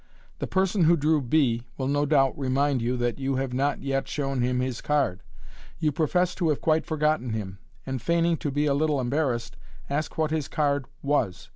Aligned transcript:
The 0.39 0.47
person 0.47 0.85
who 0.85 0.97
drew 0.97 1.21
b 1.21 1.61
will, 1.77 1.87
no 1.87 2.07
doubt, 2.07 2.35
remind 2.35 2.81
you 2.81 2.97
that 2.97 3.19
you 3.19 3.35
have 3.35 3.53
not 3.53 3.83
yet 3.83 4.07
shown 4.07 4.41
him 4.41 4.59
his 4.59 4.81
card. 4.81 5.21
You 5.77 5.91
profess 5.91 6.33
to 6.41 6.49
have 6.49 6.59
quite 6.59 6.87
forgotten 6.87 7.33
him, 7.33 7.59
and, 7.85 8.01
feigning 8.01 8.37
to 8.37 8.49
be 8.49 8.65
a 8.65 8.73
little 8.73 8.99
embarrassed, 8.99 9.57
ask 9.91 10.17
what 10.17 10.31
his 10.31 10.47
card 10.47 10.87
was. 11.03 11.49